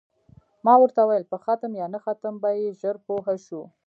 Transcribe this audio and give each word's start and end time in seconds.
ما 0.65 0.73
ورته 0.79 0.99
وویل: 1.01 1.25
په 1.31 1.37
ختم 1.45 1.71
یا 1.81 1.87
نه 1.93 1.99
ختم 2.05 2.33
به 2.41 2.49
یې 2.59 2.67
ژر 2.79 2.95
پوه 3.05 3.33
شو. 3.45 3.61